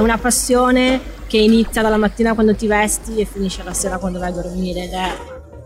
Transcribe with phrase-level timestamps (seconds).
[0.00, 4.18] è una passione che inizia dalla mattina quando ti vesti e finisce la sera quando
[4.18, 5.08] vai a dormire ed è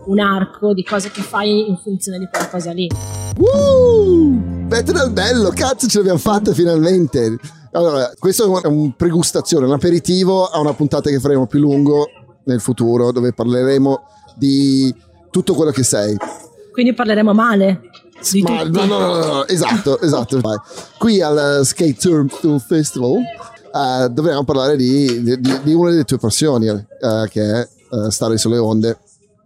[0.07, 2.89] un arco di cose che fai in funzione di quella cosa lì.
[3.37, 4.67] Uh!
[4.67, 7.37] Petrol bello, cazzo ce l'abbiamo fatta finalmente.
[7.71, 12.09] Allora, questo è un pregustazione, un aperitivo a una puntata che faremo più lungo
[12.43, 14.03] nel futuro, dove parleremo
[14.35, 14.93] di
[15.31, 16.15] tutto quello che sei.
[16.73, 17.89] Quindi parleremo male.
[18.31, 20.41] Di Ma, no, no, no, no, esatto, esatto.
[20.97, 23.21] Qui al Skate Tour Festival
[23.75, 26.83] uh, dovremo parlare di, di- di una delle tue passioni, uh,
[27.29, 28.97] che è uh, stare sulle onde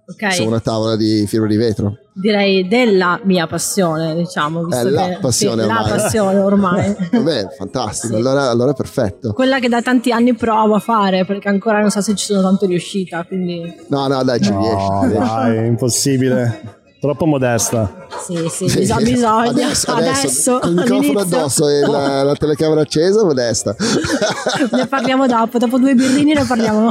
[0.10, 1.98] Ok, su una tavola di fibra di vetro.
[2.14, 4.64] direi della mia passione, diciamo.
[4.64, 5.92] Visto È la che- passione sì, La ormai.
[6.00, 6.96] passione ormai.
[7.14, 8.20] Vabbè, fantastico, Sì.
[8.20, 9.34] allora, allora è perfetto.
[9.34, 12.42] Quella che da tanti anni provo a fare perché ancora non so se ci sono
[12.42, 14.60] tanto riuscita, quindi No, no, dai, ci No,
[15.04, 15.18] riesci.
[15.20, 16.78] dai, impossibile.
[17.00, 18.08] Troppo modesta.
[18.50, 19.50] Sì, sì, bisogna, bisogna.
[19.50, 20.20] Adesso, adesso,
[20.56, 23.76] adesso, con il microfono addosso e la, la telecamera accesa, modesta.
[24.72, 26.90] ne parliamo dopo, dopo due birrini ne parliamo.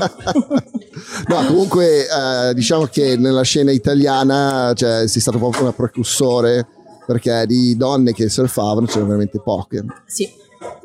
[1.29, 6.67] No, comunque eh, diciamo che nella scena italiana cioè, sei stato proprio un precursore
[7.07, 9.85] perché di donne che surfavano c'erano veramente poche.
[10.07, 10.29] sì,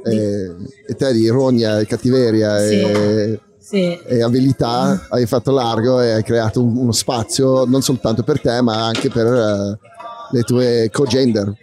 [0.06, 0.52] E,
[0.88, 2.74] e te di rogna e cattiveria Sì.
[2.80, 4.00] e, sì.
[4.06, 8.62] e abilità hai fatto largo e hai creato un- uno spazio non soltanto per te
[8.62, 9.80] ma anche per eh,
[10.32, 11.54] le tue co-gender.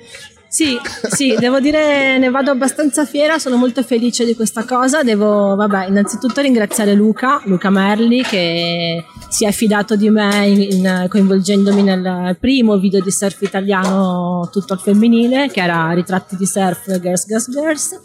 [0.53, 0.77] Sì,
[1.09, 5.05] sì, devo dire ne vado abbastanza fiera, sono molto felice di questa cosa.
[5.05, 11.07] Devo, vabbè, innanzitutto ringraziare Luca, Luca Merli, che si è fidato di me in- in-
[11.09, 16.99] coinvolgendomi nel primo video di surf italiano tutto al femminile, che era Ritratti di surf
[16.99, 18.01] Girls Girls Girls.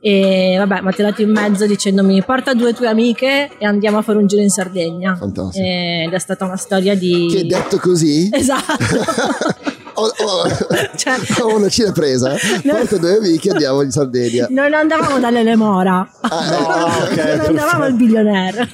[0.00, 4.02] E vabbè, mi ha tirato in mezzo dicendomi porta due tue amiche e andiamo a
[4.02, 5.16] fare un giro in Sardegna.
[5.16, 5.64] Fantastico.
[5.66, 7.28] Ed è stata una storia di...
[7.30, 8.76] Che detto così Esatto.
[10.00, 10.48] ho, ho-
[10.96, 12.74] Cioè- ho una cina presa, No.
[12.76, 14.46] porta due amiche e andiamo in Sardegna.
[14.50, 16.08] Non andavamo dalle Mora.
[16.20, 18.68] Ah, No, ok, non andavamo al billionaire.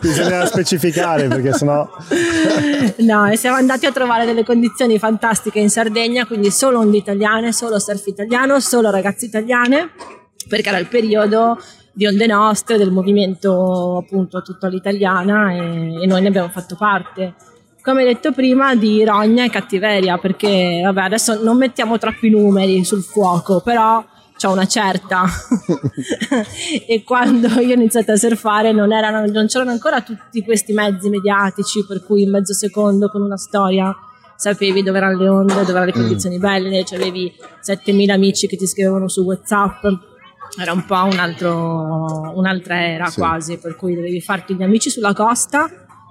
[0.00, 1.88] Bisogna specificare perché sennò
[2.98, 7.52] no, e siamo andati a trovare delle condizioni fantastiche in Sardegna, quindi solo onde italiane,
[7.52, 9.90] solo surf italiano, solo ragazze italiane,
[10.48, 11.58] perché era il periodo
[11.92, 17.34] di Onde Nostre, del movimento appunto tutto all'italiana e, e noi ne abbiamo fatto parte.
[17.90, 23.02] Come detto prima, di rogna e cattiveria, perché vabbè, adesso non mettiamo troppi numeri sul
[23.02, 24.04] fuoco, però
[24.36, 25.24] c'è una certa.
[26.86, 31.08] e quando io ho iniziato a surfare non, erano, non c'erano ancora tutti questi mezzi
[31.08, 33.92] mediatici, per cui in mezzo secondo con una storia
[34.36, 38.56] sapevi dove erano le onde, dove erano le condizioni belle, cioè avevi 7000 amici che
[38.56, 39.84] ti scrivevano su WhatsApp.
[40.60, 43.18] Era un po' un altro, un'altra era Sì.
[43.18, 45.68] quasi, per cui dovevi farti gli amici sulla costa,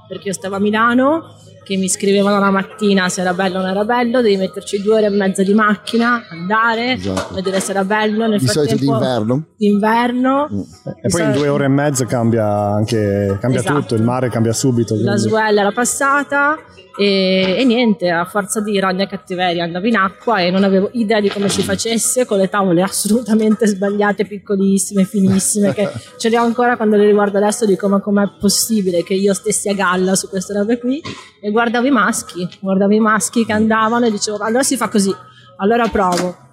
[0.09, 1.37] perché io stavo a Milano,
[1.69, 4.95] che mi scrivevano la mattina se era bello o non era bello, devi metterci due
[4.95, 7.35] ore e mezza di macchina, andare, Esatto.
[7.35, 8.25] vedere se era bello.
[8.25, 9.45] Nel Di solito frattempo, d'inverno.
[9.55, 10.65] d'inverno.
[11.03, 13.79] E poi in due ore e mezzo cambia anche cambia Esatto.
[13.81, 14.95] tutto, il mare cambia subito.
[14.95, 16.57] La quindi- swell era passata
[16.97, 20.89] e, e niente, a forza di rogna e cattiveria andavo in acqua e non avevo
[20.93, 25.87] idea di come si facesse con le tavole assolutamente sbagliate, piccolissime, finissime, che
[26.17, 29.69] ce le ho ancora quando le riguardo adesso dico ma com'è possibile che io stessi
[29.69, 30.99] a galla su queste robe qui
[31.41, 35.13] e guardavo i maschi, guardavo i maschi che andavano e dicevo allora si fa così,
[35.57, 36.47] allora provo.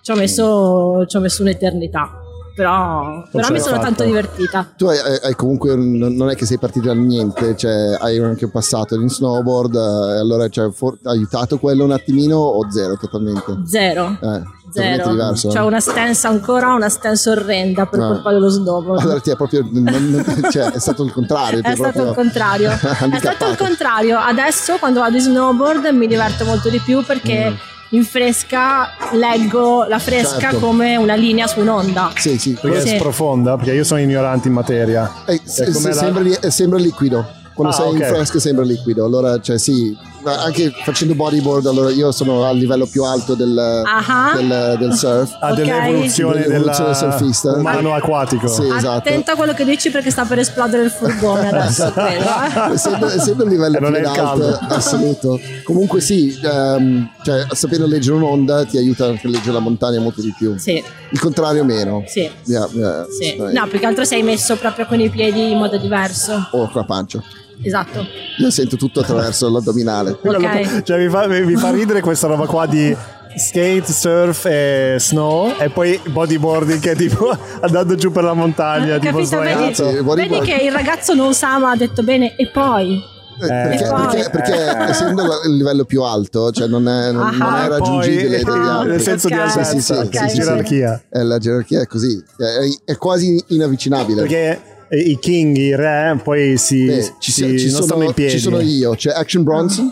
[0.00, 2.10] Ci ho messo, ci ho messo un'eternità,
[2.56, 3.86] però, però mi sono fatta.
[3.86, 4.72] tanto divertita.
[4.76, 8.50] Tu hai, hai comunque, non è che sei partito da niente, cioè hai anche un
[8.50, 13.62] passato in snowboard, eh, allora cioè, for- ha aiutato quello un attimino o zero totalmente?
[13.64, 14.08] Zero.
[14.10, 15.10] Eh, totalmente Zero.
[15.10, 15.48] diverso.
[15.48, 18.06] C'ho una stance ancora, una stance orrenda per Ah.
[18.08, 19.00] colpa dello snowboard.
[19.02, 21.60] Allora ti è proprio, non- non- cioè, è stato il contrario.
[21.62, 22.70] È stato il contrario.
[22.70, 24.18] È stato il contrario.
[24.18, 27.54] Adesso quando vado in snowboard mi diverto molto di più perché
[27.90, 30.40] in fresca leggo la fresca Mm.
[30.40, 30.58] Certo.
[30.60, 32.12] come una linea su un'onda.
[32.16, 32.56] Sì, sì.
[32.60, 32.88] Perché Sì.
[32.94, 35.10] è sprofonda, perché io sono ignorante in materia.
[35.26, 37.26] Eh, È se- se- la- sembra, li- sembra liquido.
[37.54, 38.06] Quando Ah, sei in ok.
[38.06, 39.04] fresco sembra liquido.
[39.04, 39.94] Allora, cioè sì,
[40.24, 44.32] anche facendo bodyboard, allora io sono al livello più alto del, Ah.
[44.36, 45.36] del, del surf.
[45.40, 45.56] Ha Ok.
[45.56, 47.52] dell'evoluzione Dell'evoluzione della surfista.
[47.52, 48.46] umano acquatico.
[48.48, 49.08] Sì, esatto.
[49.08, 52.24] Attento a quello che dici perché sta per esplodere il furgone adesso, credo.
[52.70, 52.72] eh.
[52.74, 54.58] essendo, essendo il livello più alto caldo.
[54.68, 60.00] assoluto comunque sì ehm, cioè, sapere leggere un'onda ti aiuta anche a leggere la montagna
[60.00, 62.28] molto di più Sì, il contrario meno sì.
[62.44, 63.36] Yeah, yeah, Sì.
[63.36, 66.48] No, più che altro sei messo proprio con i piedi in modo diverso.
[66.52, 67.22] o con la pancia
[67.64, 68.04] Esatto.
[68.38, 70.82] io sento tutto attraverso l'addominale Ok.
[70.82, 72.94] Cioè, mi fa, mi fa ridere questa roba qua di
[73.34, 77.30] skate, surf e snow e poi bodyboarding che è tipo
[77.60, 79.42] andando giù per la montagna, tipo Capito?
[79.42, 80.16] Sì, Vedi, bodyboard.
[80.16, 83.10] vedi che il ragazzo non sa ma ha detto bene e poi
[83.42, 84.54] Eh, perché, poi- perché- perché
[84.90, 87.64] essendo la- il livello più alto, cioè non è, non, non Ah.
[87.64, 88.90] è raggiungibile Poi, dagli Ah, altri.
[88.90, 89.40] nel senso di ok.
[89.40, 90.36] altezza, Sì, sì, sì, Ok, sì.
[90.36, 91.02] gerarchia.
[91.10, 94.20] Eh, la gerarchia è così, è, è quasi inavvicinabile.
[94.20, 94.60] Perché
[94.98, 98.30] i king, i re, poi si, Beh, ci, si- ci non stanno sono, in piedi.
[98.32, 99.90] ci sono io, c'è Action Bronson.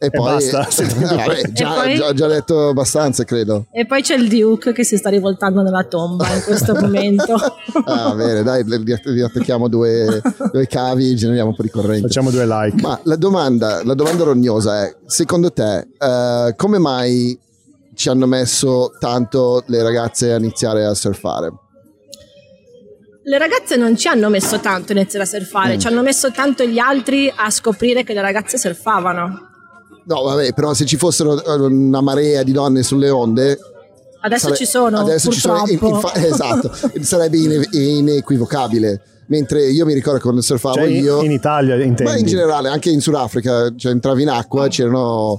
[0.00, 1.96] E poi basta, sì, Vabbè, già, E poi?
[1.96, 3.66] già- già detto abbastanza, credo.
[3.72, 7.34] E poi c'è il Duke che si sta rivoltando nella tomba in questo momento.
[7.84, 10.22] Ah, bene, dai, li, li attacchiamo due,
[10.52, 12.06] due cavi e generiamo un po' di corrente.
[12.06, 12.80] Facciamo due like.
[12.80, 17.36] Ma la domanda, la domanda rognosa è: secondo te, eh, come mai
[17.94, 21.52] ci hanno messo tanto le ragazze a iniziare a surfare?
[23.28, 25.78] Le ragazze non ci hanno messo tanto a iniziare a surfare, Mm.
[25.78, 29.46] ci hanno messo tanto gli altri a scoprire che le ragazze surfavano.
[30.04, 33.58] No, vabbè, però se ci fossero eh, una marea di donne sulle onde.
[34.20, 35.62] Adesso sare- ci sono, Adesso ci sono.
[35.64, 35.94] purtroppo.
[35.96, 36.72] infa- esatto,
[37.02, 39.02] sarebbe ine- inequivocabile.
[39.26, 41.22] Mentre io mi ricordo quando surfavo Cioè, io.
[41.22, 42.04] in Italia intendi.
[42.04, 45.38] Ma in generale, anche in Sudafrica, cioè entravi in acqua, c'erano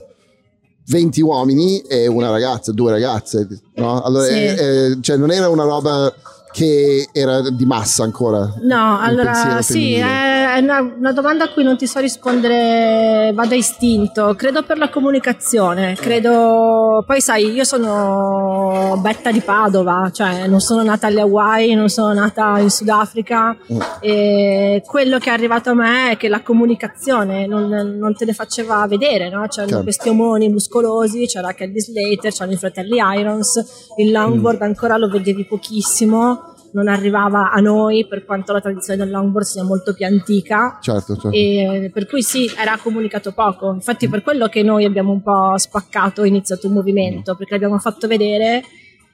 [0.85, 3.47] 20 uomini e una ragazza, due ragazze,
[3.77, 3.99] no?
[4.03, 4.33] Allora, Sì.
[4.33, 4.55] eh,
[4.91, 6.13] eh, cioè non era una roba
[6.51, 8.53] che era di massa ancora.
[8.61, 13.57] No, allora sì, è una, una domanda a cui non ti so rispondere, vado a
[13.57, 14.33] istinto.
[14.35, 17.03] Credo per la comunicazione, credo.
[17.05, 22.13] Poi sai, io sono Betta di Padova, cioè non sono nata alle Hawaii, non sono
[22.13, 23.55] nata in Sudafrica.
[23.71, 23.79] Mm.
[24.01, 28.33] E quello che è arrivato a me è che la comunicazione non, non te ne
[28.33, 29.45] faceva vedere, no?
[29.47, 29.83] C'erano Certo.
[29.83, 34.13] questi omoni muscolosi, c'era Candy Slater, c'erano i fratelli Irons, il Mm.
[34.13, 39.45] longboard ancora lo vedevi pochissimo, non arrivava a noi per quanto la tradizione del longboard
[39.45, 40.77] sia molto più antica.
[40.81, 41.31] Certo, certo.
[41.31, 43.71] E per cui sì, era comunicato poco.
[43.73, 46.75] Infatti, per quello che noi abbiamo un po' spaccato e iniziato un Mm.
[46.75, 48.63] movimento, perché abbiamo fatto vedere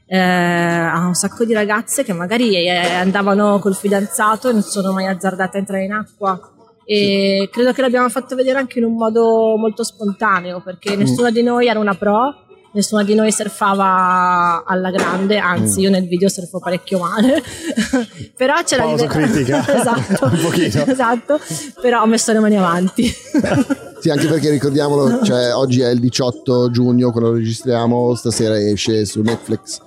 [0.08, 4.92] eh, a un sacco di ragazze che magari eh, andavano col fidanzato e non sono
[4.92, 6.40] mai azzardate a entrare in acqua.
[6.86, 10.62] E credo che l'abbiamo fatto vedere anche in un modo molto spontaneo, Mm.
[10.64, 12.45] perché nessuna di noi era una pro.
[12.76, 15.84] Nessuna di noi surfava alla grande, anzi Mm.
[15.84, 17.42] io nel video surfo parecchio male,
[18.36, 19.64] però c'era Pausa critica.
[19.80, 20.86] esatto, Un pochino.
[20.86, 21.40] esatto,
[21.82, 23.10] però ho messo le mani avanti.
[24.06, 29.04] Sì, anche perché ricordiamolo, cioè, oggi è il 18 giugno quando lo registriamo, stasera esce
[29.04, 29.80] su Netflix.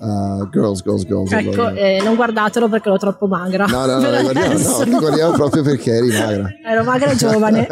[0.00, 1.30] Uh, girls, Girls, Girls.
[1.32, 1.74] ecco, allora.
[1.76, 3.66] eh, non guardatelo perché ero troppo magra.
[3.66, 6.48] No, no, no, no, lo guardiamo proprio perché eri magra.
[6.66, 7.66] Ero magra e giovane.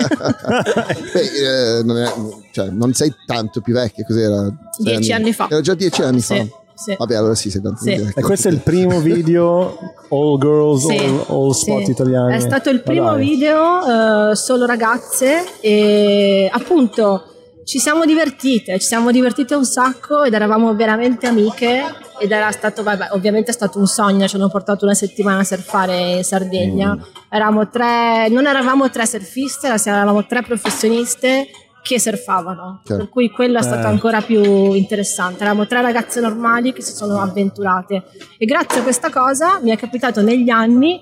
[1.13, 2.13] Beh, eh, non, è-
[2.53, 4.49] cioè, non sei tanto più vecchia, cos'era?
[4.79, 5.47] Dieci anni fa.
[5.51, 6.45] Era già dieci anni Sì, fa.
[6.75, 6.95] sì.
[6.99, 7.95] Vabbè, allora sì, sei tanto Sì.
[7.95, 8.23] più vecchia.
[8.23, 9.79] E questo è il primo video
[10.11, 11.91] all girls, Sì, all, all spot sì.
[11.91, 12.35] italiani.
[12.37, 13.25] È stato il primo dai.
[13.27, 17.25] video eh, solo ragazze e appunto
[17.67, 21.83] ci siamo divertite, ci siamo divertite un sacco ed eravamo veramente amiche
[22.21, 25.45] ed era stato, vabbè, ovviamente è stato un sogno, ci hanno portato una settimana a
[25.45, 26.95] surfare in Sardegna.
[26.95, 27.01] Mm.
[27.29, 31.49] Eravamo tre, non eravamo tre surfiste, eravamo tre professioniste
[31.83, 33.03] che surfavano, Certo.
[33.03, 33.91] per cui quello è stato Eh.
[33.91, 35.41] ancora più interessante.
[35.43, 38.05] Eravamo tre ragazze normali che si sono avventurate
[38.39, 41.01] e grazie a questa cosa mi è capitato negli anni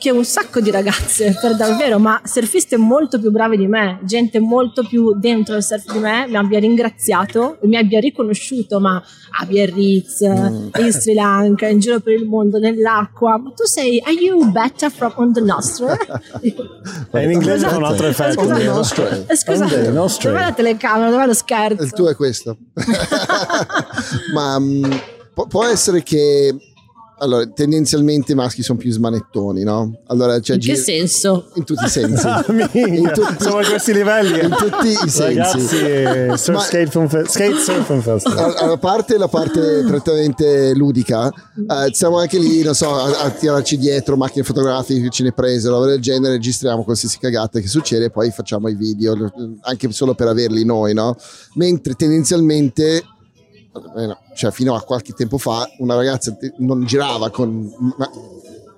[0.00, 4.40] che un sacco di ragazze, per davvero, ma surfiste molto più brave di me, gente
[4.40, 8.96] molto più dentro il surf di me, mi abbia ringraziato e mi abbia riconosciuto, ma
[9.40, 10.68] a Biarritz, Mm.
[10.78, 14.90] in Sri Lanka, in giro per il mondo, nell'acqua, ma tu sei, are you better
[14.90, 15.94] from on the nostra?
[17.12, 18.42] E in inglese fa un altro effetto.
[18.46, 19.26] Nostril.
[19.28, 20.32] Eh, On the nostril.
[20.32, 21.82] dov'è la telecamera, dov'è lo scherzo?
[21.82, 22.56] Il tuo è questo.
[24.32, 25.00] Ma mh,
[25.34, 26.54] può, può essere che
[27.20, 30.00] allora, tendenzialmente i maschi sono più smanettoni, no?
[30.06, 31.50] Allora, cioè, In che gir- senso?
[31.54, 32.26] in tutti i sensi.
[32.28, 34.40] Ah, in tutti, Siamo a questi livelli.
[34.40, 35.22] in tutti i sensi.
[35.22, 38.54] Ragazzi, eh, surf Ma- skate, film fe- skate surf film festival.
[38.56, 43.30] a, a parte la parte prettamente ludica, eh, siamo anche lì, non so, a, a
[43.30, 47.68] tirarci dietro macchine fotografiche che ce ne prese, roba del genere, registriamo qualsiasi cagata che
[47.68, 49.30] succede e poi facciamo i video,
[49.62, 51.16] anche solo per averli noi, no?
[51.54, 52.96] Mentre tendenzialmente,
[53.96, 58.10] eh, no, cioè fino a qualche tempo fa, una ragazza non girava con ma-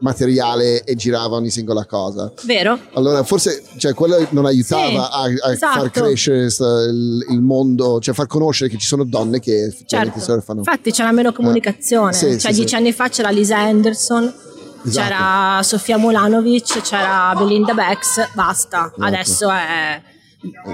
[0.01, 2.33] materiale e girava ogni singola cosa.
[2.43, 2.77] Vero?
[2.95, 5.79] Allora, forse cioè, quello non aiutava Sì, a, a esatto.
[5.79, 10.19] far crescere il, il mondo, cioè far conoscere che ci sono donne che Certo.
[10.19, 10.59] surfano.
[10.59, 12.11] Infatti c'era meno comunicazione.
[12.11, 14.25] Eh, sì, cioè, sì, dieci anni fa c'era Lisa Anderson,
[14.85, 14.91] Esatto.
[15.07, 18.87] c'era Sofia Mulanovic, c'era Belinda Bex, basta.
[18.87, 19.05] Esatto.
[19.05, 20.03] Adesso è.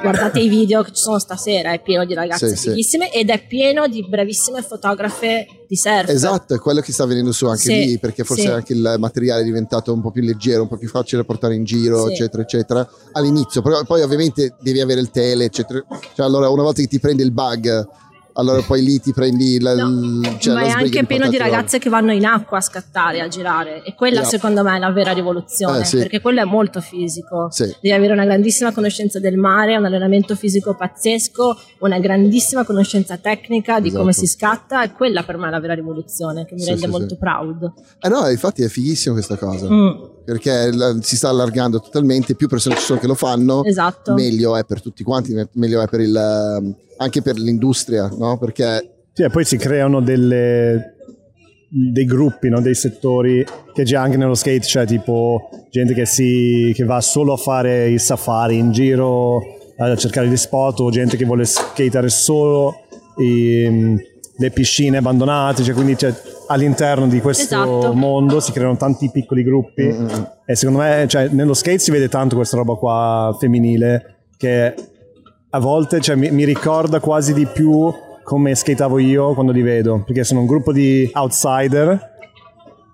[0.01, 2.69] Guardate i video che ci sono stasera, è pieno di ragazze Sì, sì.
[2.71, 6.09] fighissime ed è pieno di bravissime fotografe di surf.
[6.09, 8.49] Esatto, è quello che sta venendo su anche Sì, lì, perché forse sì.
[8.49, 11.55] anche il materiale è diventato un po' più leggero, un po' più facile da portare
[11.55, 12.13] in giro, Sì.
[12.13, 12.89] eccetera, eccetera.
[13.13, 15.85] All'inizio, però poi ovviamente devi avere il tele, eccetera.
[16.15, 17.87] Cioè, allora, una volta che ti prendi il bug,
[18.38, 21.88] allora poi lì ti prendi la, No, cioè ma è anche pieno di ragazze che
[21.90, 24.28] vanno in acqua a scattare, a girare e quella Yeah.
[24.28, 25.97] secondo me è la vera rivoluzione Eh, sì.
[25.99, 27.64] perché quello è molto fisico, Sì.
[27.80, 33.80] devi avere una grandissima conoscenza del mare, un allenamento fisico pazzesco, una grandissima conoscenza tecnica
[33.80, 34.00] di Esatto.
[34.02, 36.87] come si scatta e quella per me è la vera rivoluzione che mi Sì, rende
[36.87, 37.73] molto proud.
[38.00, 39.68] Eh no, infatti è fighissimo questa cosa.
[39.71, 39.90] Mm,
[40.28, 44.12] Perché la- si sta allargando totalmente, più persone ci sono che lo fanno, esatto.
[44.12, 48.38] meglio è per tutti quanti, me- meglio è per il, ehm, anche per l'industria, no?
[48.38, 50.95] Perché Sì, e poi si creano delle,
[51.71, 52.61] dei gruppi, no?
[52.61, 57.33] dei settori che già anche nello skate c'è tipo gente che, si, che va solo
[57.33, 59.38] a fare i safari in giro
[59.76, 62.75] a cercare gli spot o gente che vuole skateare solo
[63.19, 63.97] i-
[64.40, 66.14] le piscine abbandonate, cioè quindi c'è,
[66.47, 67.93] all'interno di questo Esatto.
[67.93, 70.07] mondo si creano tanti piccoli gruppi Mm,
[70.47, 74.75] e secondo me cioè, nello skate si vede tanto questa roba qua femminile che
[75.50, 80.02] a volte cioè, mi, mi ricorda quasi di più come skateavo io quando li vedo,
[80.05, 82.17] perché sono un gruppo di outsider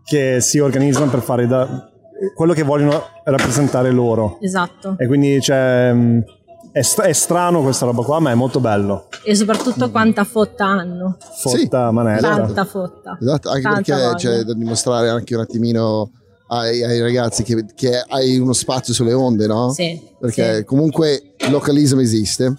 [0.04, 1.88] che si organizzano per fare da-
[2.36, 4.38] quello che vogliono rappresentare loro.
[4.40, 4.94] Esatto.
[4.98, 6.24] E quindi cioè, mh,
[6.70, 9.08] è, stra- è strano questa roba qua, ma è molto bello.
[9.24, 11.16] E soprattutto quanta fotta hanno.
[11.18, 12.36] Fotta manetta.
[12.36, 13.18] Tanta fotta.
[13.20, 14.14] Esatto, anche Tanta perché voglia.
[14.14, 16.10] c'è da dimostrare anche un attimino
[16.58, 19.72] ai, ai ragazzi che, che hai uno spazio sulle onde, no?
[19.72, 20.64] Sì, Perché sì.
[20.64, 22.54] comunque il localismo esiste,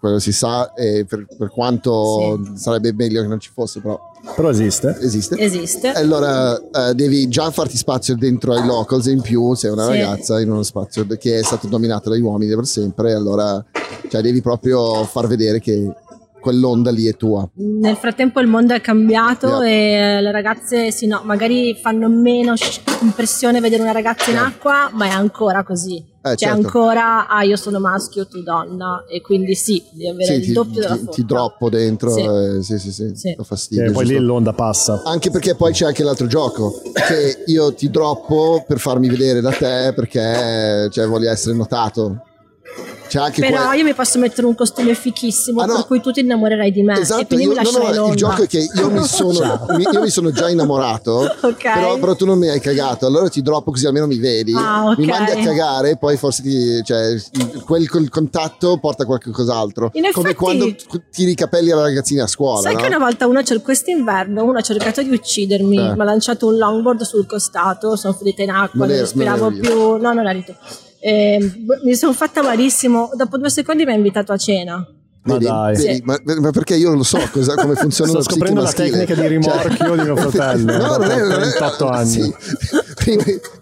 [0.00, 2.52] quello si sa, e per, per quanto Sì.
[2.56, 3.98] sarebbe meglio che non ci fosse, però
[4.36, 4.96] Però esiste.
[5.00, 5.36] esiste.
[5.38, 5.88] Esiste.
[5.92, 9.90] E Allora eh, devi già farti spazio dentro ai locals in più sei una Sì.
[9.90, 13.64] ragazza in uno spazio che è stato dominato dagli uomini per sempre, allora
[14.10, 15.92] cioè, devi proprio far vedere che
[16.40, 17.48] quell'onda lì è tua.
[17.54, 20.16] Nel frattempo il mondo è cambiato Yeah.
[20.18, 22.54] e le ragazze sì, no, magari fanno meno
[23.02, 24.46] impressione vedere una ragazza in Yeah.
[24.46, 25.96] acqua, ma è ancora così.
[26.20, 26.56] Eh, cioè certo.
[26.56, 30.52] ancora, ah io sono maschio, tu donna, e quindi sì, devi avere Sì, il ti,
[30.52, 31.12] doppio della ti- fotta.
[31.12, 32.20] ti droppo dentro, Sì.
[32.22, 33.34] eh, sì, sì, sì, Sì.
[33.36, 33.84] fa fastidio.
[33.84, 34.24] E poi lì giusto?
[34.26, 35.02] l'onda passa.
[35.04, 39.50] Anche perché poi c'è anche l'altro gioco, che io ti droppo per farmi vedere da
[39.52, 42.22] te perché cioè, voglio essere notato.
[43.16, 45.74] Anche Però que- io mi posso mettere un costume fichissimo Ah, no.
[45.76, 48.16] per cui tu ti innamorerai di me Esatto, e quindi io, mi no, no, il
[48.16, 51.62] gioco è che io mi sono, mi, io mi sono già innamorato, Ok.
[51.62, 54.90] però, però tu non mi hai cagato, allora ti droppo così almeno mi vedi, Ah,
[54.90, 54.98] ok.
[54.98, 57.14] mi mandi a cagare, poi forse ti, cioè,
[57.64, 59.90] quel, quel contatto porta a qualcos'altro.
[59.94, 60.74] In Come effetti- quando
[61.10, 62.60] tiri i capelli alla ragazzina a scuola.
[62.60, 65.94] Sai che una volta uno quest'inverno uno ha cercato di uccidermi, Eh.
[65.94, 69.48] mi ha lanciato un longboard sul costato, sono finita in acqua, Non non, ero- respiravo
[69.50, 70.54] non più, no non eri tu.
[71.00, 71.52] Eh,
[71.84, 74.86] mi sono fatta malissimo, dopo due secondi mi ha invitato a cena.
[75.22, 75.44] Ma Vedi?
[75.44, 75.76] dai.
[75.76, 75.94] Vedi?
[75.96, 76.02] Sì.
[76.04, 79.14] Ma, ma perché io non lo so cosa- come funziona Sto la scoprendo la tecnica
[79.14, 82.08] di rimorchio di mio fratello, No, non è, non è 38 anni.
[82.08, 82.34] sì.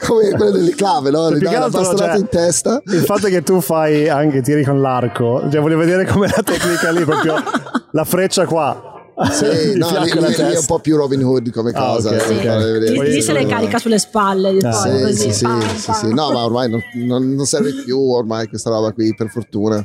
[0.07, 1.29] come quelle delle clave, no?
[1.29, 2.83] Le Più dai altro, bastonata cioè, in testa.
[2.87, 6.91] Il fatto che tu fai anche tiri con l'arco, cioè voglio vedere com'è la tecnica
[6.91, 7.35] lì, proprio
[7.91, 8.96] la freccia qua.
[9.33, 12.11] Sì, no, lì, lì- lì è un po' più Robin Hood come Ah, cosa.
[12.11, 12.33] ok, eh, Sì.
[12.35, 12.43] ok.
[12.45, 12.93] fare vedere.
[13.05, 14.71] Lì, lì se le carica sulle spalle, Ah.
[14.71, 15.17] poi, Sì, così.
[15.21, 15.95] sì, sì, pam, sì, pam.
[15.97, 16.13] sì.
[16.15, 19.85] No, ma ormai non, non- non serve più ormai questa roba qui, per fortuna.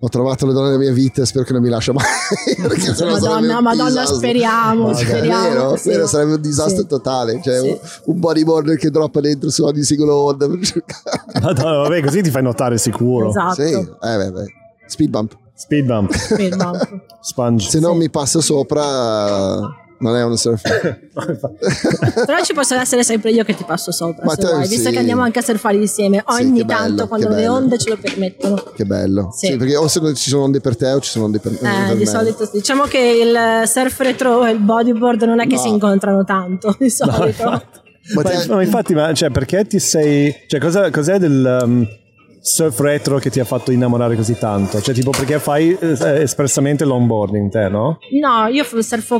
[0.00, 2.04] Ho trovato le donne della mia vita e spero che non mi lascia mai.
[2.60, 4.16] perché sennò sarebbe Madonna, un madonna, disastro.
[4.16, 5.48] speriamo, speriamo.
[5.48, 5.76] Vero?
[5.76, 5.88] sì.
[5.88, 6.86] Vero, sarebbe un disastro Sì.
[6.86, 7.40] totale.
[7.42, 7.68] Cioè, Sì.
[7.68, 10.46] un, un bodyboarder che droppa dentro su ogni singolo onda.
[11.40, 13.30] Madonna, vabbè, così ti fai notare sicuro.
[13.30, 13.54] Esatto.
[13.54, 14.44] sì, eh, vabbè.
[14.86, 15.36] Speed bump.
[15.56, 16.72] Speed bump, Sì, no.
[17.20, 17.68] sponge.
[17.70, 19.58] Se non mi passa sopra,
[19.98, 21.08] non è uno surfer.
[22.26, 24.88] Però ci posso essere sempre io che ti passo sopra, Ma se te- vuoi, visto
[24.88, 24.90] sì.
[24.92, 27.54] che andiamo anche a surfare insieme Sì, ogni bello, tanto quando che le bello.
[27.54, 28.62] onde ce lo permettono.
[28.74, 29.30] che bello.
[29.34, 29.46] Sì.
[29.46, 29.56] Sì.
[29.56, 31.86] perché o se ci sono onde per te o ci sono onde per, per Eh,
[31.88, 31.96] me.
[31.96, 32.50] di solito sì.
[32.52, 35.60] diciamo che il surf retro e il bodyboard non è che No.
[35.62, 37.44] si incontrano tanto di solito.
[37.44, 37.62] Ma
[38.14, 40.32] Ma, te- ma infatti, ma, cioè, perché ti sei.
[40.46, 41.84] Cioè, cosa, cos'è del um,
[42.46, 44.80] surf retro che ti ha fatto innamorare così tanto?
[44.80, 47.98] Cioè, tipo, perché fai eh, espressamente longboarding te, no?
[48.20, 48.64] No, io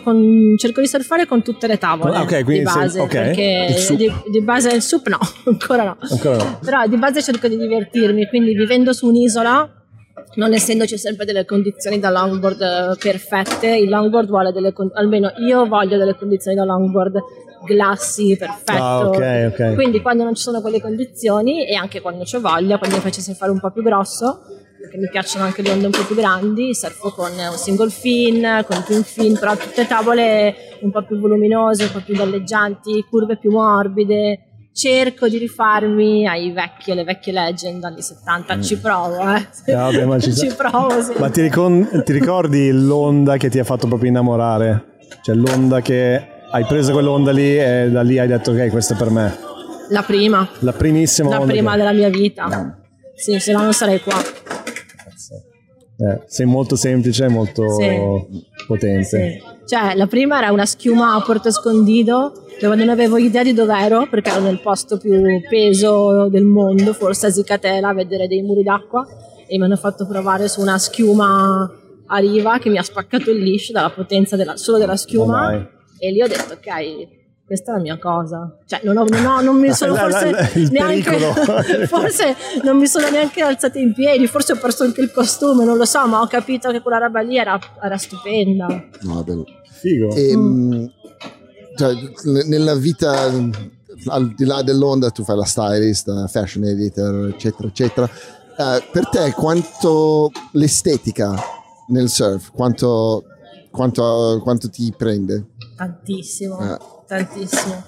[0.00, 3.09] con, cerco di surfare con tutte le tavole Ah, ok, quindi di base, ok.
[3.09, 3.97] perché Il sup.
[3.97, 5.97] di, di base il sup no, ancora no.
[6.09, 6.59] Ancora no.
[6.64, 9.68] Però di base cerco di divertirmi, quindi vivendo su un'isola,
[10.37, 15.33] non essendoci sempre delle condizioni da longboard eh, perfette, il longboard vuole delle con- almeno
[15.45, 17.18] io voglio delle condizioni da longboard
[17.65, 18.83] glassy, perfetto.
[18.83, 19.75] Ah, ok, ok.
[19.75, 23.21] Quindi quando non ci sono quelle condizioni e anche quando c'ho voglia, quando mi faccio
[23.35, 24.41] fare un po' più grosso,
[24.81, 28.65] perché mi piacciono anche le onde un po' più grandi, surfo con un single fin,
[28.67, 33.37] con twin fin, però tutte tavole un po' più voluminose, un po' più galleggianti, curve
[33.39, 34.41] più morbide.
[34.73, 39.47] Cerco di rifarmi ai vecchi, alle vecchie legend anni 70, ci provo, eh.
[39.65, 41.15] Eh, vabbè, ma ci ci provo, sì.
[41.17, 44.99] Ma ti, ricon- ti ricordi l'onda che ti ha fatto proprio innamorare?
[45.23, 48.97] Cioè, l'onda che hai preso quell'onda lì e da lì hai detto, ok, questa è
[48.97, 49.37] per me.
[49.91, 51.53] La prima, La primissima la onda.
[51.53, 52.79] prima che- della mia vita.
[53.15, 54.15] Sì, se no non sarei qua.
[55.99, 58.45] Eh, sei molto semplice molto Sì.
[58.67, 59.05] potente.
[59.07, 59.43] Sì.
[59.67, 64.07] Cioè, la prima era una schiuma a Porto Escondido, dove non avevo idea di dov'ero,
[64.09, 68.62] perché ero nel posto più peso del mondo, forse a Zicatela, a vedere dei muri
[68.62, 69.07] d'acqua,
[69.49, 71.71] e mi hanno fatto provare su una schiuma
[72.09, 75.47] a riva che mi ha spaccato il liscio dalla potenza della- solo della Oh, schiuma,
[75.50, 75.67] dai.
[75.99, 77.09] E lì ho detto, ok,
[77.47, 78.59] questa è la mia cosa.
[78.67, 81.19] Cioè, non, ho, non, ho- non mi sono La- la- forse neanche...
[81.87, 85.76] forse non mi sono neanche alzata in piedi, forse ho perso anche il costume, non
[85.76, 88.67] lo so, ma ho capito che quella roba lì era, era stupenda.
[89.03, 89.45] No, bello.
[89.79, 90.15] Figo.
[90.15, 90.93] E, mh,
[91.76, 93.31] cioè, n- nella vita
[94.09, 98.09] al di là dell'onda tu fai la stylist, la fashion editor, eccetera, eccetera.
[98.59, 101.35] Eh, per te quanto l'estetica
[101.88, 103.25] nel surf, quanto,
[103.71, 105.45] quanto, quanto ti prende?
[105.76, 106.78] Tantissimo, Eh.
[107.06, 107.85] tantissimo.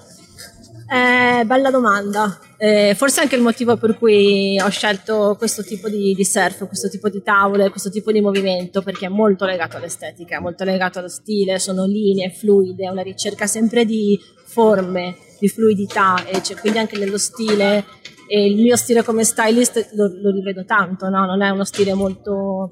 [0.91, 2.39] Eh, bella domanda.
[2.57, 6.89] Eh, forse anche il motivo per cui ho scelto questo tipo di, di surf, questo
[6.89, 10.97] tipo di tavole, questo tipo di movimento, perché è molto legato all'estetica, è molto legato
[10.99, 16.55] allo stile, sono linee fluide, è una ricerca sempre di forme, di fluidità, e c'è
[16.55, 17.85] quindi anche nello stile.
[18.27, 21.25] E il mio stile come stylist lo, lo rivedo tanto, no?
[21.25, 22.71] non è uno stile molto,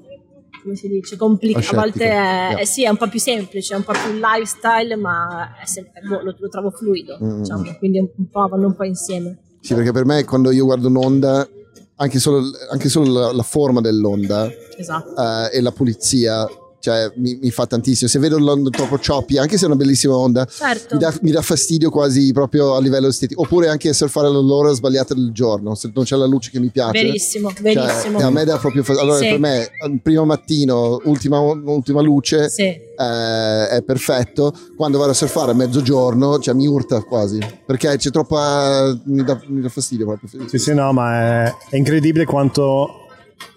[0.62, 2.58] come si dice, complicato, a volte è, yeah.
[2.58, 6.22] eh sì, è un po' più semplice, è un po' più lifestyle, ma sempre- boh,
[6.22, 7.38] lo, lo trovo fluido, Mm.
[7.40, 9.38] diciamo, quindi un po' vanno un po' insieme.
[9.60, 11.48] Sì, perché per me quando io guardo un'onda,
[11.96, 15.14] anche solo, anche solo la, la forma dell'onda Esatto.
[15.16, 16.46] eh, e la pulizia,
[16.80, 18.08] cioè mi, mi fa tantissimo.
[18.08, 20.94] Se vedo l'onda troppo choppy, anche se è una bellissima onda, Certo.
[20.94, 23.42] mi dà, mi dà fastidio quasi proprio a livello estetico.
[23.42, 26.90] Oppure anche surfare all'ora sbagliata del giorno, se non c'è la luce che mi piace.
[27.02, 28.18] Verissimo, Cioè, verissimo.
[28.18, 29.10] a me dà proprio fastidio.
[29.12, 29.30] Allora, Sì.
[29.30, 32.62] per me, il primo mattino, ultima, ultima luce, Sì.
[32.62, 34.52] eh, è perfetto.
[34.76, 38.96] Quando vado a surfare a mezzogiorno, cioè mi urta quasi perché c'è troppa.
[39.04, 40.46] Mi dà, mi dà fastidio proprio.
[40.48, 42.88] Sì, sì, no, ma è, è incredibile quanto,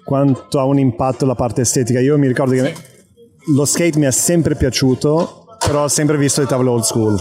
[0.04, 2.00] quanto ha un impatto la parte estetica.
[2.00, 2.74] Io mi ricordo che
[3.48, 7.20] lo skate mi è sempre piaciuto, però ho sempre visto le tavole old school.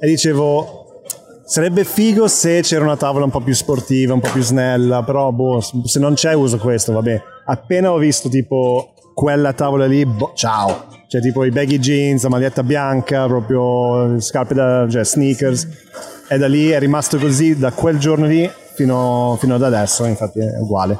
[0.00, 1.02] E dicevo,
[1.44, 5.30] sarebbe figo se c'era una tavola un po' più sportiva, un po' più snella, però
[5.30, 7.22] boh, se non c'è uso questo, vabbè.
[7.46, 10.90] Appena ho visto tipo quella tavola lì, boh, ciao.
[11.08, 15.68] Cioè tipo i baggy jeans, la maglietta bianca, proprio scarpe da, cioè sneakers.
[16.28, 20.38] E da lì è rimasto così da quel giorno lì fino, fino ad adesso, infatti
[20.40, 20.98] è uguale.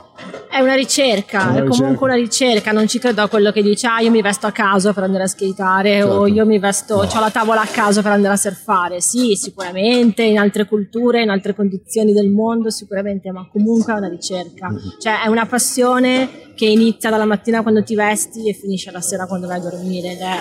[0.52, 3.62] È una ricerca, È una è comunque una ricerca, non ci credo a quello che
[3.62, 6.26] dice ah io mi vesto a caso per andare a skateare o Certo.
[6.26, 9.00] io mi vesto, ho la tavola a caso per andare a surfare.
[9.00, 14.08] Sì, sicuramente in altre culture, in altre condizioni del mondo sicuramente, ma comunque è una
[14.08, 14.68] ricerca.
[15.00, 19.24] Cioè è una passione che inizia dalla mattina quando ti vesti e finisce la sera
[19.24, 20.36] quando vai a dormire ed è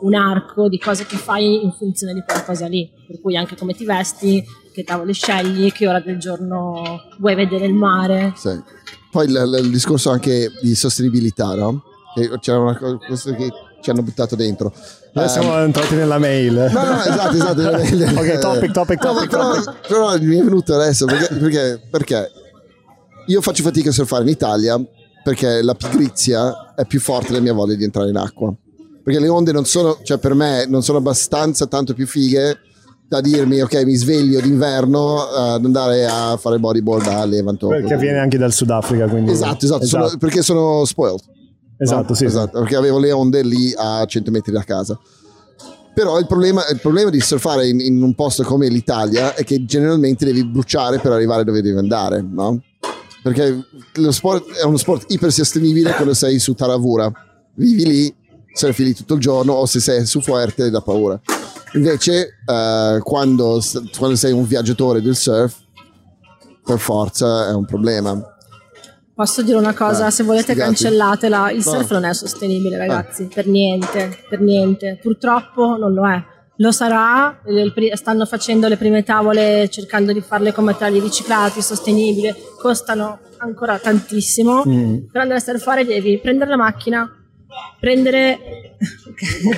[0.00, 3.54] un arco di cose che fai in funzione di quella cosa lì, per cui anche
[3.56, 8.32] come ti vesti, che tavole scegli, che ora del giorno vuoi vedere il mare.
[8.34, 8.82] Sì.
[9.14, 11.84] Poi il, il- discorso anche di sostenibilità, no?
[12.16, 13.48] Che c'era una cosa che
[13.80, 14.74] ci hanno buttato dentro.
[15.14, 16.52] Adesso Eh, siamo entrati nella mail.
[16.72, 17.60] No, no, esatto, esatto.
[18.18, 19.86] Ok, topic, topic, No, topic, però, topic.
[19.86, 22.30] però mi è venuto adesso perché, perché, perché
[23.28, 24.84] io faccio fatica a surfare in Italia
[25.22, 28.52] perché la pigrizia è più forte della mia voglia di entrare in acqua.
[29.04, 32.58] Perché le onde non sono, cioè per me, non sono abbastanza tanto più fighe
[33.06, 37.68] da dirmi ok mi sveglio d'inverno eh, ad andare a fare bodyboard a Levanto.
[37.68, 39.30] Che viene anche dal Sudafrica, quindi...
[39.32, 41.20] Esatto, esatto, sono- perché sono spoiled.
[41.76, 42.14] Esatto, No?
[42.14, 42.24] sì.
[42.24, 44.98] Esatto, perché avevo le onde lì a 100 metri da casa.
[45.94, 49.64] Però il problema, il problema di surfare in, in un posto come l'Italia è che
[49.64, 52.60] generalmente devi bruciare per arrivare dove devi andare, no?
[53.22, 53.56] Perché
[53.94, 57.10] lo sport è uno sport ipersostenibile quando sei su Taravura.
[57.54, 58.14] Vivi lì,
[58.52, 61.20] surfi lì tutto il giorno o se sei su Fuerte da paura.
[61.74, 63.60] Invece eh, quando,
[63.96, 65.56] quando sei un viaggiatore del surf,
[66.64, 68.20] per forza è un problema.
[69.14, 70.68] Posso dire una cosa, Eh, se volete sti gatti.
[70.68, 71.62] cancellatela, il No.
[71.62, 76.20] surf non è sostenibile ragazzi, per niente, per niente, purtroppo non lo è.
[76.58, 77.40] Lo sarà,
[77.94, 84.62] stanno facendo le prime tavole cercando di farle con materiali riciclati, sostenibili, costano ancora tantissimo.
[84.66, 84.96] Mm.
[85.10, 87.08] Per andare a surfare devi prendere la macchina,
[87.80, 88.38] prendere...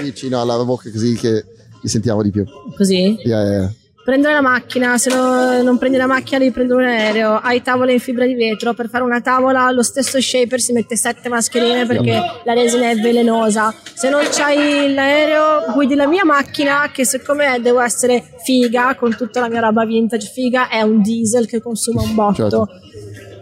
[0.02, 1.44] Vicino alla bocca così che
[1.80, 2.44] li sentiamo di più.
[2.76, 3.16] Così?
[3.24, 3.72] Yeah, yeah.
[4.06, 7.92] Prendere la macchina, se no- non prendi la macchina devi prendere un aereo, hai tavole
[7.92, 11.86] in fibra di vetro, per fare una tavola lo stesso shaper si mette sette mascherine
[11.86, 13.74] perché la resina è velenosa.
[13.94, 19.40] Se non c'hai l'aereo guidi la mia macchina che siccome devo essere figa con tutta
[19.40, 22.34] la mia roba vintage figa è un diesel che consuma un botto.
[22.34, 22.68] Certo.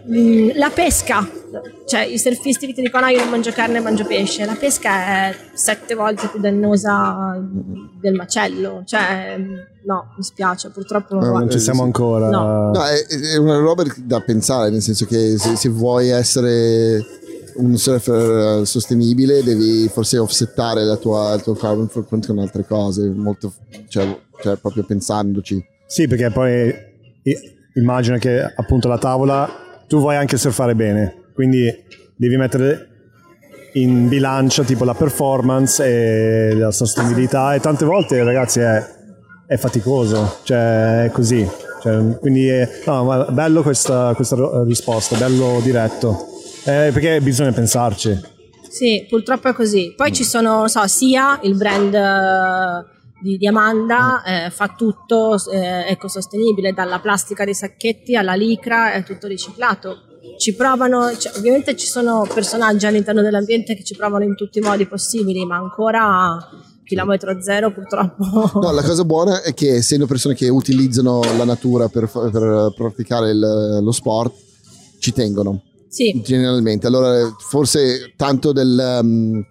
[0.07, 1.27] Mm, la pesca,
[1.87, 5.29] cioè i surfisti che ti dicono "Ah, io non mangio carne, mangio pesce, la pesca
[5.29, 7.41] è sette volte più dannosa
[7.99, 9.35] del macello, cioè
[9.83, 12.29] no, mi spiace, purtroppo No, Non ci siamo ancora.
[12.29, 12.71] No.
[12.71, 17.03] No, è, è una roba da pensare, nel senso che se, se vuoi essere
[17.55, 22.63] un surfer eh, sostenibile devi forse offsettare la tua, il tuo carbon footprint con altre
[22.67, 23.53] cose, molto,
[23.87, 24.05] cioè,
[24.41, 25.65] cioè proprio pensandoci.
[25.87, 26.71] Sì, perché poi
[27.75, 31.71] immagino che appunto la tavola tu vuoi anche surfare bene, quindi
[32.15, 32.89] devi mettere
[33.73, 38.83] in bilancia tipo la performance e la sostenibilità e tante volte ragazzi è,
[39.47, 41.47] è faticoso, cioè è così.
[41.81, 46.25] Cioè, quindi è no, bello questa, questa, risposta, bello diretto,
[46.63, 48.33] eh, perché bisogna pensarci.
[48.69, 49.93] Sì, purtroppo è così.
[49.95, 50.13] Poi mm.
[50.13, 52.94] ci sono, so, sia il brand eh,
[53.25, 54.31] di, di Amanda mm.
[54.31, 60.03] eh, fa tutto eh, ecosostenibile, dalla plastica dei sacchetti alla licra, è tutto riciclato.
[60.37, 64.61] Ci provano, cioè, ovviamente ci sono personaggi all'interno dell'ambiente che ci provano in tutti i
[64.61, 66.37] modi possibili, ma ancora
[66.83, 68.59] chilometro zero purtroppo.
[68.61, 73.31] No, la cosa buona è che essendo persone che utilizzano la natura per, per praticare
[73.31, 74.33] il, lo sport,
[74.99, 75.63] ci tengono.
[75.87, 76.21] Sì.
[76.23, 76.85] Generalmente.
[76.85, 79.43] Allora, forse tanto del, um,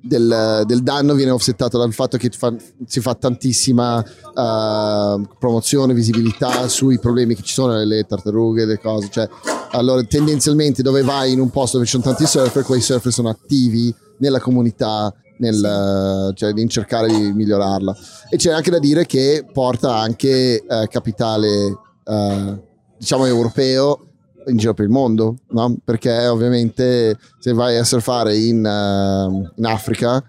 [0.00, 2.54] del, del, danno viene offsettato dal fatto che fa,
[2.86, 9.08] si fa tantissima uh, promozione, visibilità sui problemi che ci sono, le tartarughe, le cose.
[9.10, 9.28] Cioè,
[9.72, 13.28] allora, tendenzialmente dove vai in un posto dove ci sono tanti surfer, quei surfer sono
[13.28, 17.96] attivi nella comunità nel, cioè, in cercare di migliorarla.
[18.28, 22.62] E c'è anche da dire che porta anche eh, capitale, eh,
[22.98, 24.09] diciamo, europeo
[24.46, 25.76] in giro per il mondo, no?
[25.84, 30.22] perché ovviamente se vai a surfare in, uh, in Africa,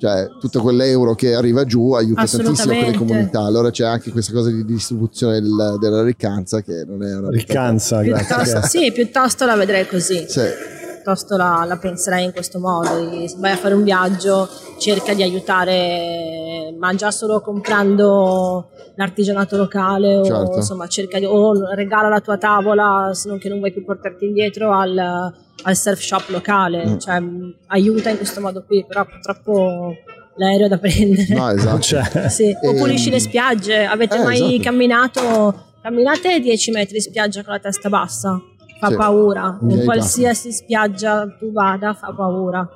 [0.00, 3.40] cioè tutto quell'euro che arriva giù aiuta tantissimo quelle comunità.
[3.40, 8.00] Allora c'è anche questa cosa di distribuzione del, della riccanza che non è una riccanza,
[8.00, 10.24] piuttosto, sì, piuttosto la vedrei così.
[10.28, 10.76] Sì
[11.08, 13.26] piuttosto la, la, penserei in questo modo.
[13.26, 20.16] Se vai a fare un viaggio, cerca di aiutare, ma già solo comprando l'artigianato locale
[20.16, 20.56] o certo.
[20.56, 24.26] insomma cerca di, o regala la tua tavola se non che non vuoi più portarti
[24.26, 26.98] indietro al, al surf shop locale, mm.
[26.98, 27.22] cioè
[27.68, 29.94] aiuta in questo modo qui, però purtroppo
[30.36, 31.34] l'aereo da prendere.
[31.34, 31.80] No, esatto.
[31.80, 32.28] Cioè.
[32.28, 32.56] Sì.
[32.62, 34.62] O pulisci le spiagge, avete eh, mai esatto.
[34.62, 35.62] camminato?
[35.80, 38.40] Camminate 10 metri in spiaggia con la testa bassa?
[38.78, 38.96] fa sì.
[38.96, 39.58] paura.
[39.68, 42.66] In qualsiasi spiaggia tu vada fa paura.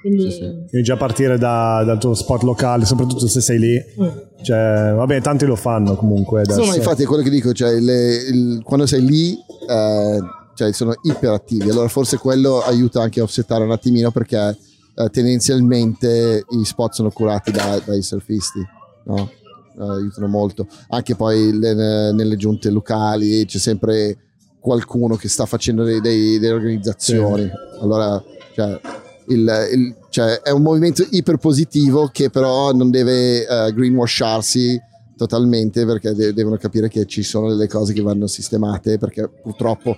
[0.00, 0.30] Quindi...
[0.30, 0.82] Sì, sì.
[0.82, 4.42] già partire da, dal tuo sport locale, soprattutto se sei lì, mm.
[4.42, 6.42] cioè, vabbè, tanti lo fanno comunque.
[6.42, 6.64] Adesso.
[6.64, 9.32] Sì, infatti è quello che dico, cioè, le, il, quando sei lì
[9.68, 10.20] eh,
[10.54, 14.56] cioè, sono iperattivi, allora forse quello aiuta anche a offsettare un attimino perché
[14.94, 18.60] eh, tendenzialmente i spot sono curati da, dai surfisti,
[19.04, 19.30] no?
[19.78, 20.66] eh, aiutano molto.
[20.88, 24.18] Anche poi le, nelle giunte locali c'è sempre
[24.58, 27.44] qualcuno che sta facendo dei, dei, delle organizzazioni.
[27.44, 27.82] Sì.
[27.82, 28.22] Allora,
[28.54, 28.80] cioè,
[29.28, 34.80] il, il, cioè, è un movimento iperpositivo che però non deve uh, greenwasharsi
[35.16, 39.96] totalmente perché de- devono capire che ci sono delle cose che vanno sistemate perché purtroppo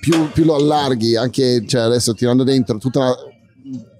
[0.00, 3.16] più, più lo allarghi anche cioè adesso tirando dentro tutta la,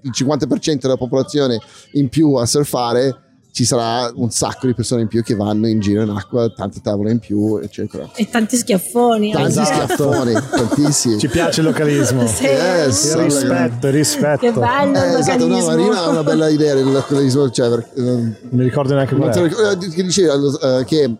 [0.01, 1.59] il 50% della popolazione
[1.93, 5.79] in più a surfare ci sarà un sacco di persone in più che vanno in
[5.79, 8.09] giro in acqua, tante tavole in più, eccetera.
[8.15, 9.31] E tanti schiaffoni.
[9.31, 9.93] Tanti esatto.
[9.93, 11.19] schiaffoni, tantissimi.
[11.19, 12.25] Ci piace il localismo.
[12.25, 12.45] sì.
[12.45, 14.39] Yes, il rispetto, il rispetto.
[14.39, 18.35] Che bello eh, Esatto, no, Marina ha una bella idea del localismo, cioè, perché, non
[18.49, 19.43] mi ricordo neanche qual è.
[19.43, 21.15] Eh, che diceva uh, che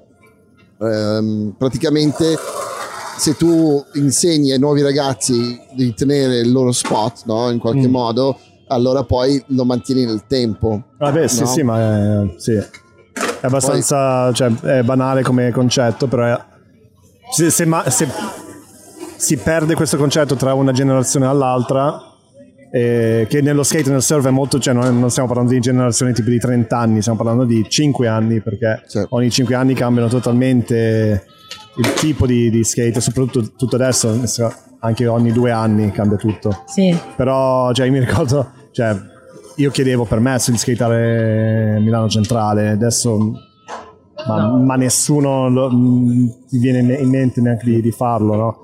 [0.77, 2.35] um, praticamente
[3.15, 7.91] se tu insegni ai nuovi ragazzi di tenere il loro spot, no, in qualche mm.
[7.91, 10.83] modo allora poi lo mantieni nel tempo.
[10.97, 11.27] Vabbè, no?
[11.27, 12.53] sì, sì, ma è, sì.
[12.53, 12.65] è
[13.41, 14.33] abbastanza poi...
[14.33, 16.41] cioè, è banale come concetto, però è,
[17.31, 18.07] se, se, se,
[19.15, 21.99] si perde questo concetto tra una generazione all'altra,
[22.71, 25.59] eh, che nello skate e nel surf è molto, cioè non, non, stiamo parlando di
[25.59, 29.15] generazioni tipo di 30 anni, stiamo parlando di 5 anni, perché certo.
[29.15, 31.25] ogni 5 anni cambiano totalmente
[31.77, 34.19] il tipo di, di skate, soprattutto tutto adesso,
[34.79, 36.63] anche ogni due anni cambia tutto.
[36.65, 36.95] Sì.
[37.15, 38.95] Però cioè, mi ricordo cioè,
[39.55, 43.17] io chiedevo permesso di skateare Milano Centrale, adesso
[44.27, 44.63] ma, no.
[44.63, 48.57] ma nessuno lo, ti viene in mente neanche di, di farlo, no?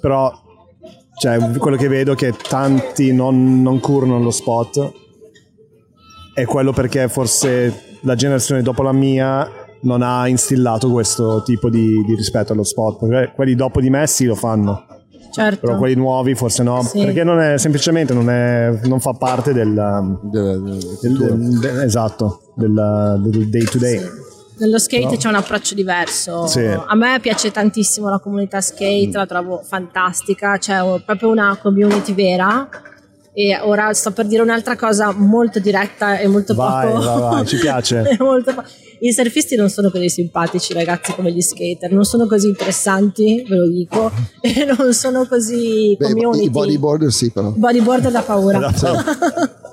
[0.00, 0.32] Però
[1.18, 5.04] cioè, quello che vedo è che tanti non, non curano lo spot
[6.36, 9.50] è quello perché forse la generazione dopo la mia
[9.82, 14.06] non ha instillato questo tipo di, di rispetto allo spot, perché quelli dopo di me
[14.06, 14.86] sì lo fanno
[15.36, 15.66] certo.
[15.66, 17.04] però quelli nuovi forse no, sì.
[17.04, 23.48] perché non è, semplicemente non, è, non fa parte del, del, del, del esatto, del,
[23.48, 23.98] day to day.
[23.98, 24.24] Sì.
[24.58, 25.16] Nello skate no.
[25.16, 26.46] c'è un approccio diverso.
[26.46, 26.64] Sì.
[26.64, 29.12] A me piace tantissimo la comunità skate, mm.
[29.12, 32.66] la trovo fantastica, c'è proprio una community vera.
[33.34, 37.04] E ora sto per dire un'altra cosa molto diretta e molto vai, poco.
[37.04, 38.16] Vai, vai, ci piace.
[38.18, 38.64] molto po-
[39.00, 43.56] I surfisti non sono così simpatici, ragazzi, come gli skater, non sono così interessanti, ve
[43.56, 46.46] lo dico, e non sono così Beh, community.
[46.46, 47.50] I bodyboarder sì, però.
[47.50, 48.58] Bodyboarder da paura.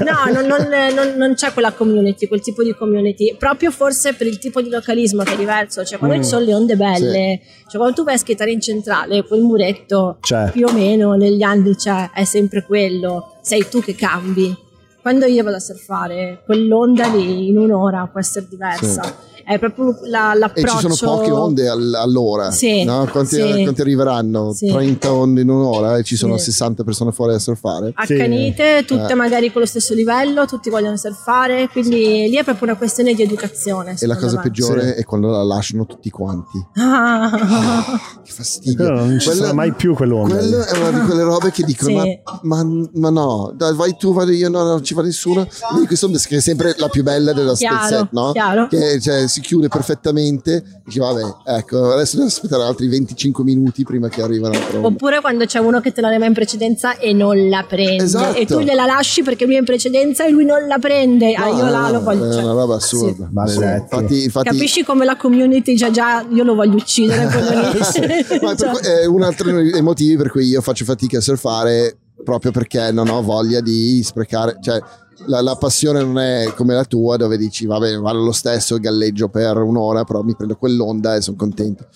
[0.00, 4.26] no, non, non, non, non, c'è quella community, quel tipo di community, proprio forse per
[4.26, 6.22] il tipo di localismo che è diverso, cioè quando mm.
[6.22, 7.62] ci sono le onde belle, sì.
[7.68, 10.50] cioè quando tu vai a skateare in centrale, quel muretto c'è.
[10.50, 14.64] più o meno negli anni c'è, è sempre quello, sei tu che cambi.
[15.06, 19.04] Quando io vado a surfare, quell'onda lì in un'ora può essere diversa.
[19.04, 20.88] Sì è proprio la, l'approccio.
[20.88, 22.50] E ci sono poche onde all'ora.
[22.50, 23.06] Sì, no?
[23.10, 23.62] quanti, sì.
[23.62, 24.52] quanti, arriveranno?
[24.52, 24.66] Sì.
[24.66, 26.46] 30 onde in un'ora e ci sono sì.
[26.46, 27.92] 60 persone fuori a surfare.
[27.94, 29.14] Accanite, tutte eh.
[29.14, 33.22] magari con lo stesso livello, tutti vogliono surfare, quindi lì è proprio una questione di
[33.22, 33.94] educazione.
[33.96, 34.42] E la cosa me.
[34.42, 36.66] peggiore è quando la lasciano tutti quanti.
[36.74, 37.30] Ah.
[37.32, 38.84] Oh, che fastidio.
[38.84, 40.38] Però non ci sarà mai più quell'onda.
[40.38, 42.02] Quello è una di quelle robe che dicono:
[42.42, 45.46] ma, ma, ma, no, dai, vai tu, vado io, no, non ci va nessuno.
[45.86, 48.32] Questa onda che è sempre la più bella della chiaro, set, no?
[48.32, 48.66] Chiaro.
[48.66, 54.08] Che cioè, si chiude perfettamente, dici vabbè, ecco, adesso devo aspettare altri 25 minuti prima
[54.08, 57.62] che arrivano Oppure quando c'è uno che te la leva in precedenza e non la
[57.68, 58.38] prende esatto.
[58.38, 61.36] e tu gliela lasci perché lui è in precedenza e lui non la prende.
[61.36, 62.30] No, ah, io là lo voglio.
[62.30, 63.28] È cioè, una roba assurda.
[63.46, 63.62] Sì.
[63.62, 64.48] Infatti, infatti...
[64.48, 68.40] Capisci come la community già già io lo voglio uccidere quello lì.
[68.40, 68.70] Ma cioè.
[69.00, 71.96] è un altro dei motivi per cui io faccio fatica a surfare
[72.26, 74.82] proprio perché non ho voglia di sprecare, cioè
[75.26, 79.28] la, la, passione non è come la tua dove dici vabbè vale lo stesso galleggio
[79.28, 81.86] per un'ora però mi prendo quell'onda e sono contento.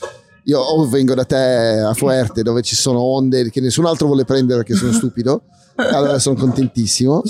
[0.45, 4.25] Io o vengo da te a Fuerte dove ci sono onde che nessun altro vuole
[4.25, 5.43] prendere perché sono stupido
[5.75, 7.23] allora sono contentissimo.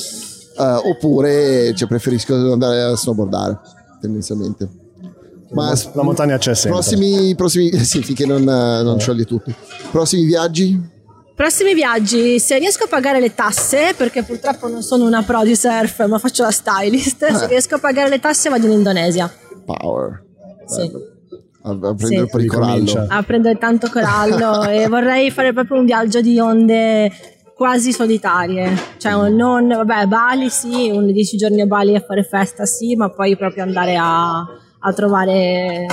[0.56, 3.58] Uh, oppure cioè, preferisco andare a snowboardare
[4.00, 4.68] tendenzialmente.
[5.52, 6.78] Ma la montagna c'è sempre.
[6.78, 9.52] prossimi, prossimi sì finché non, non scioglie tutto
[9.90, 10.98] prossimi viaggi
[11.40, 15.56] Prossimi viaggi, se riesco a pagare le tasse, perché purtroppo non sono una pro di
[15.56, 17.34] surf, ma faccio la stylist, eh.
[17.34, 19.32] se riesco a pagare le tasse vado in Indonesia.
[19.64, 20.22] Power.
[20.66, 20.90] Sì.
[21.62, 22.30] A, a prendere sì.
[22.30, 23.06] po' di corallo.
[23.08, 27.10] A prendere tanto corallo e vorrei fare proprio un viaggio di onde
[27.54, 32.66] quasi solitarie, cioè non, vabbè, Bali sì, un 10 giorni a Bali a fare festa
[32.66, 35.86] sì, ma poi proprio andare a, a trovare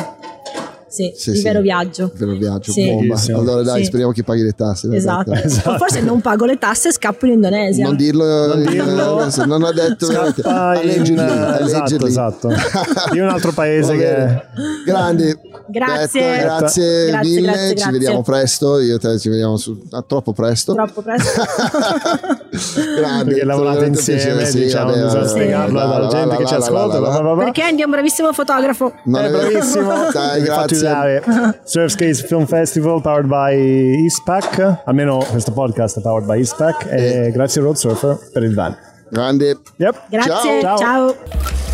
[0.88, 1.44] sì, sì, il sì.
[1.44, 2.04] vero viaggio.
[2.14, 2.90] Il vero viaggio, sì.
[2.90, 3.20] bomba.
[3.34, 4.94] Allora dai, speriamo che paghi le tasse.
[4.96, 5.34] Esatto.
[5.34, 5.72] esatto.
[5.72, 7.86] O forse non pago le tasse e scappo in Indonesia.
[7.86, 9.28] Non dirlo, non, dirlo.
[9.46, 11.60] non ha detto Scappa in...
[11.62, 12.50] Esatto, esatto.
[13.12, 14.42] Di un altro paese che...
[14.86, 15.47] Grandi.
[15.68, 16.22] Grazie.
[16.22, 17.92] Detto, grazie, grazie mille, grazie, ci grazie.
[17.92, 20.74] vediamo presto, io e te ci vediamo su, ah, troppo presto.
[20.74, 21.42] Troppo presto.
[22.98, 23.32] Grande.
[23.32, 27.36] Perché lavorate insieme, sì, diciamo, vabbè, bisogna spiegarlo alla gente che ci ascolta.
[27.36, 28.94] Perché Andy è un bravissimo fotografo.
[29.06, 29.92] Non è bravissimo.
[30.12, 31.24] Dai, grazie.
[31.64, 37.32] Surf Skates Film Festival powered by Eastpack, almeno questo podcast è powered by Eastpack e
[37.32, 38.76] grazie Road Surfer per il van.
[39.10, 39.58] Grande.
[39.78, 39.96] Yep.
[40.10, 40.78] Grazie, ciao.
[40.78, 41.67] ciao.